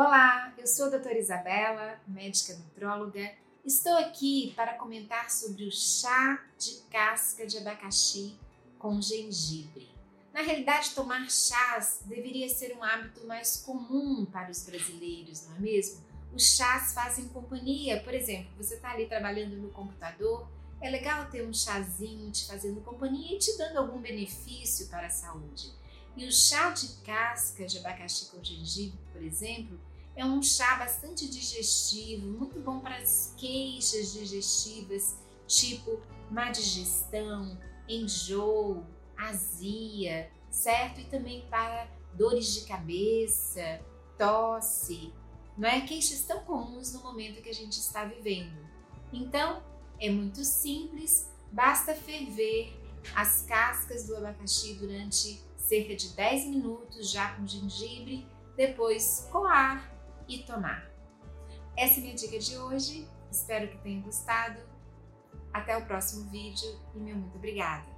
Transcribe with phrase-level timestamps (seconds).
[0.00, 3.32] Olá, eu sou a doutora Isabela, médica nutróloga.
[3.64, 8.38] Estou aqui para comentar sobre o chá de casca de abacaxi
[8.78, 9.90] com gengibre.
[10.32, 15.58] Na realidade, tomar chás deveria ser um hábito mais comum para os brasileiros, não é
[15.58, 16.00] mesmo?
[16.32, 20.48] Os chás fazem companhia, por exemplo, você está ali trabalhando no computador,
[20.80, 25.10] é legal ter um chazinho te fazendo companhia e te dando algum benefício para a
[25.10, 25.72] saúde.
[26.18, 29.78] E o chá de casca de abacaxi com gengibre, por exemplo,
[30.16, 37.56] é um chá bastante digestivo, muito bom para as queixas digestivas, tipo má digestão,
[37.88, 38.84] enjoo,
[39.16, 41.00] azia, certo?
[41.00, 43.80] E também para dores de cabeça,
[44.18, 45.14] tosse,
[45.56, 45.82] não é?
[45.82, 48.58] Queixas tão comuns no momento que a gente está vivendo.
[49.12, 49.62] Então,
[50.00, 52.76] é muito simples, basta ferver
[53.14, 59.92] as cascas do abacaxi durante cerca de 10 minutos já com gengibre, depois coar
[60.26, 60.90] e tomar.
[61.76, 64.60] Essa é minha dica de hoje, espero que tenha gostado.
[65.52, 67.97] Até o próximo vídeo e meu muito obrigada!